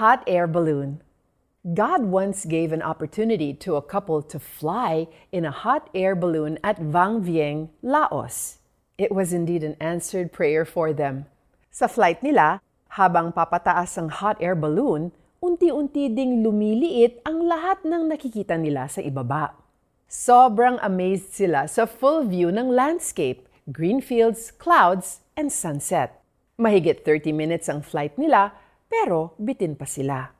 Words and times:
Hot 0.00 0.24
air 0.24 0.48
balloon. 0.48 1.04
God 1.68 2.08
once 2.08 2.48
gave 2.48 2.72
an 2.72 2.80
opportunity 2.80 3.52
to 3.60 3.76
a 3.76 3.84
couple 3.84 4.24
to 4.24 4.40
fly 4.40 5.04
in 5.28 5.44
a 5.44 5.52
hot 5.52 5.92
air 5.92 6.16
balloon 6.16 6.56
at 6.64 6.80
Vang 6.80 7.20
Vieng, 7.20 7.68
Laos. 7.84 8.56
It 8.96 9.12
was 9.12 9.36
indeed 9.36 9.60
an 9.60 9.76
answered 9.84 10.32
prayer 10.32 10.64
for 10.64 10.96
them. 10.96 11.28
Sa 11.68 11.92
flight 11.92 12.24
nila, 12.24 12.64
habang 12.96 13.36
papataas 13.36 14.00
ang 14.00 14.08
hot 14.08 14.40
air 14.40 14.56
balloon, 14.56 15.12
unti-unti 15.44 16.08
ding 16.08 16.40
lumiliit 16.40 17.20
ang 17.28 17.44
lahat 17.44 17.84
ng 17.84 18.08
nakikita 18.08 18.56
nila 18.56 18.88
sa 18.88 19.04
ibaba. 19.04 19.52
Sobrang 20.08 20.80
amazed 20.80 21.36
sila 21.36 21.68
sa 21.68 21.84
full 21.84 22.24
view 22.24 22.48
ng 22.48 22.72
landscape, 22.72 23.44
green 23.68 24.00
fields, 24.00 24.56
clouds, 24.56 25.20
and 25.36 25.52
sunset. 25.52 26.24
Mahigit 26.56 27.04
30 27.04 27.36
minutes 27.36 27.68
ang 27.68 27.84
flight 27.84 28.16
nila 28.16 28.56
pero 28.92 29.32
bitin 29.40 29.72
pa 29.72 29.88
sila. 29.88 30.36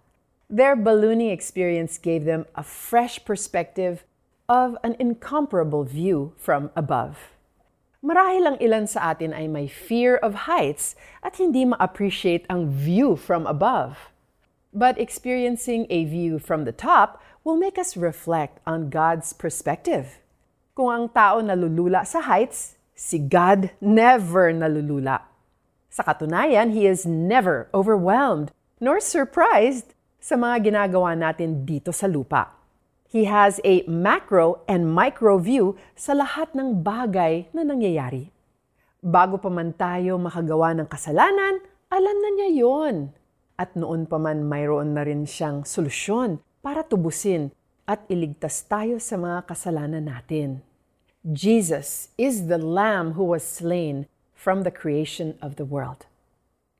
Their 0.52 0.76
ballooning 0.76 1.32
experience 1.32 1.96
gave 1.96 2.28
them 2.28 2.44
a 2.52 2.60
fresh 2.60 3.24
perspective 3.24 4.04
of 4.52 4.76
an 4.84 5.00
incomparable 5.00 5.88
view 5.88 6.36
from 6.36 6.68
above. 6.76 7.32
Marahil 8.04 8.44
ang 8.44 8.58
ilan 8.60 8.84
sa 8.84 9.16
atin 9.16 9.32
ay 9.32 9.48
may 9.48 9.64
fear 9.64 10.20
of 10.20 10.44
heights 10.44 10.92
at 11.24 11.40
hindi 11.40 11.64
ma-appreciate 11.64 12.44
ang 12.52 12.68
view 12.68 13.16
from 13.16 13.48
above. 13.48 14.12
But 14.76 15.00
experiencing 15.00 15.88
a 15.88 16.04
view 16.04 16.36
from 16.36 16.68
the 16.68 16.76
top 16.76 17.22
will 17.46 17.56
make 17.56 17.80
us 17.80 17.96
reflect 17.96 18.60
on 18.68 18.92
God's 18.92 19.32
perspective. 19.32 20.20
Kung 20.76 20.92
ang 20.92 21.06
tao 21.16 21.40
nalulula 21.40 22.04
sa 22.04 22.20
heights, 22.20 22.76
si 22.92 23.16
God 23.16 23.72
never 23.80 24.52
nalulula. 24.52 25.31
Sa 25.92 26.00
katunayan, 26.00 26.72
He 26.72 26.88
is 26.88 27.04
never 27.04 27.68
overwhelmed 27.76 28.48
nor 28.80 28.96
surprised 28.96 29.92
sa 30.16 30.40
mga 30.40 30.72
ginagawa 30.72 31.12
natin 31.12 31.68
dito 31.68 31.92
sa 31.92 32.08
lupa. 32.08 32.48
He 33.12 33.28
has 33.28 33.60
a 33.60 33.84
macro 33.84 34.64
and 34.64 34.88
micro 34.88 35.36
view 35.36 35.76
sa 35.92 36.16
lahat 36.16 36.56
ng 36.56 36.80
bagay 36.80 37.52
na 37.52 37.60
nangyayari. 37.60 38.32
Bago 39.04 39.36
pa 39.36 39.52
man 39.52 39.76
tayo 39.76 40.16
makagawa 40.16 40.72
ng 40.80 40.88
kasalanan, 40.88 41.60
alam 41.92 42.16
na 42.24 42.30
niya 42.40 42.48
yon. 42.64 43.12
At 43.60 43.76
noon 43.76 44.08
pa 44.08 44.16
man 44.16 44.48
mayroon 44.48 44.96
na 44.96 45.04
rin 45.04 45.28
siyang 45.28 45.68
solusyon 45.68 46.40
para 46.64 46.80
tubusin 46.88 47.52
at 47.84 48.00
iligtas 48.08 48.64
tayo 48.64 48.96
sa 48.96 49.20
mga 49.20 49.44
kasalanan 49.44 50.08
natin. 50.08 50.64
Jesus 51.20 52.08
is 52.16 52.48
the 52.48 52.56
Lamb 52.56 53.12
who 53.12 53.28
was 53.36 53.44
slain 53.44 54.08
from 54.42 54.66
the 54.66 54.74
creation 54.74 55.38
of 55.38 55.54
the 55.54 55.62
world. 55.62 56.10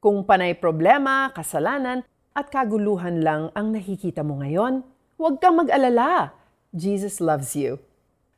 Kung 0.02 0.26
panay 0.26 0.58
problema, 0.58 1.30
kasalanan, 1.30 2.02
at 2.34 2.50
kaguluhan 2.50 3.22
lang 3.22 3.54
ang 3.54 3.70
nakikita 3.70 4.26
mo 4.26 4.42
ngayon, 4.42 4.82
huwag 5.14 5.38
kang 5.38 5.62
mag-alala. 5.62 6.34
Jesus 6.74 7.22
loves 7.22 7.54
you. 7.54 7.78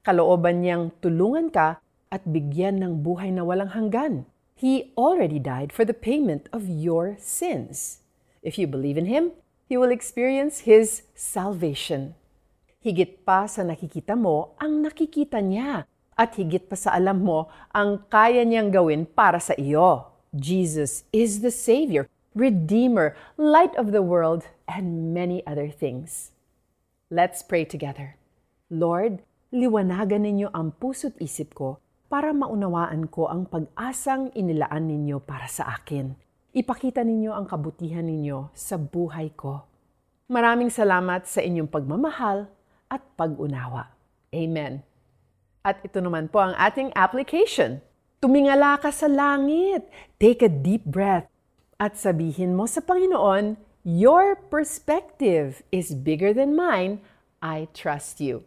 Kalooban 0.05 0.61
niyang 0.61 0.93
tulungan 1.01 1.49
ka 1.49 1.81
at 2.13 2.21
bigyan 2.29 2.85
ng 2.85 3.01
buhay 3.01 3.33
na 3.33 3.41
walang 3.49 3.73
hanggan. 3.73 4.29
He 4.53 4.93
already 4.93 5.41
died 5.41 5.73
for 5.73 5.89
the 5.89 5.97
payment 5.97 6.53
of 6.53 6.69
your 6.69 7.17
sins. 7.17 8.05
If 8.45 8.61
you 8.61 8.69
believe 8.69 9.01
in 9.01 9.09
Him, 9.09 9.33
you 9.73 9.81
will 9.81 9.95
experience 9.95 10.69
His 10.69 11.09
salvation. 11.17 12.13
Higit 12.85 13.25
pa 13.25 13.49
sa 13.49 13.65
nakikita 13.65 14.13
mo 14.13 14.53
ang 14.61 14.85
nakikita 14.85 15.41
niya 15.41 15.89
at 16.15 16.39
higit 16.39 16.71
pa 16.71 16.79
sa 16.79 16.95
alam 16.95 17.23
mo 17.23 17.51
ang 17.75 18.03
kaya 18.11 18.43
niyang 18.47 18.71
gawin 18.71 19.03
para 19.07 19.39
sa 19.43 19.55
iyo. 19.59 20.11
Jesus 20.35 21.07
is 21.15 21.43
the 21.47 21.55
Savior, 21.55 22.11
Redeemer, 22.35 23.15
Light 23.39 23.75
of 23.79 23.95
the 23.95 24.03
world, 24.03 24.51
and 24.67 25.15
many 25.15 25.47
other 25.47 25.71
things. 25.71 26.35
Let's 27.13 27.47
pray 27.47 27.63
together. 27.63 28.19
Lord, 28.67 29.23
liwanagan 29.55 30.27
ninyo 30.27 30.51
ang 30.51 30.75
puso't 30.75 31.15
isip 31.23 31.55
ko 31.55 31.79
para 32.11 32.35
maunawaan 32.35 33.07
ko 33.11 33.31
ang 33.31 33.47
pag-asang 33.47 34.35
inilaan 34.35 34.91
ninyo 34.91 35.23
para 35.23 35.47
sa 35.47 35.71
akin. 35.79 36.15
Ipakita 36.55 37.03
ninyo 37.03 37.35
ang 37.35 37.47
kabutihan 37.51 38.07
ninyo 38.07 38.55
sa 38.55 38.79
buhay 38.79 39.35
ko. 39.35 39.67
Maraming 40.31 40.71
salamat 40.71 41.27
sa 41.27 41.43
inyong 41.43 41.71
pagmamahal 41.71 42.47
at 42.87 43.03
pag-unawa. 43.19 43.91
Amen. 44.31 44.94
At 45.65 45.81
ito 45.81 45.97
naman 46.05 46.29
po 46.29 46.45
ang 46.45 46.53
ating 46.61 46.93
application. 46.93 47.81
Tumingala 48.21 48.77
ka 48.77 48.93
sa 48.93 49.09
langit. 49.09 49.89
Take 50.21 50.45
a 50.45 50.53
deep 50.53 50.85
breath. 50.85 51.25
At 51.81 51.97
sabihin 51.97 52.53
mo 52.53 52.69
sa 52.69 52.85
Panginoon, 52.85 53.57
Your 53.81 54.37
perspective 54.37 55.65
is 55.73 55.97
bigger 55.97 56.37
than 56.37 56.53
mine. 56.53 57.01
I 57.41 57.73
trust 57.73 58.21
you. 58.21 58.45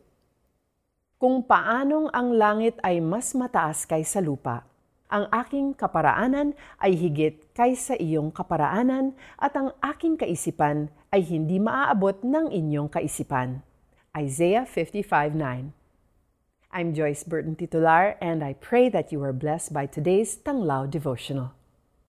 Kung 1.17 1.41
paanong 1.41 2.13
ang 2.13 2.37
langit 2.37 2.77
ay 2.85 3.01
mas 3.01 3.33
mataas 3.33 3.89
kaysa 3.89 4.21
lupa, 4.21 4.65
ang 5.09 5.25
aking 5.33 5.73
kaparaanan 5.73 6.53
ay 6.77 6.93
higit 6.93 7.37
kaysa 7.57 7.97
iyong 7.97 8.29
kaparaanan 8.29 9.17
at 9.41 9.57
ang 9.57 9.73
aking 9.81 10.21
kaisipan 10.21 10.93
ay 11.09 11.25
hindi 11.25 11.57
maaabot 11.57 12.21
ng 12.21 12.53
inyong 12.53 12.89
kaisipan. 12.89 13.61
Isaiah 14.13 14.65
55:9 14.65 15.76
I'm 16.77 16.93
Joyce 16.93 17.23
Burton 17.23 17.55
Titular, 17.55 18.17
and 18.21 18.43
I 18.43 18.53
pray 18.53 18.87
that 18.89 19.11
you 19.11 19.23
are 19.23 19.33
blessed 19.33 19.73
by 19.73 19.87
today's 19.87 20.37
Tanglao 20.37 20.87
devotional. 20.91 21.53